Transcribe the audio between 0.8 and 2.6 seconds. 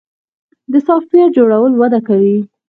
سافټویر جوړول وده کوي